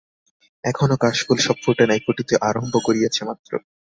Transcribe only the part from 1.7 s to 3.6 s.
নাই, ফুটিতে আরম্ভ করিয়াছে মাত্র।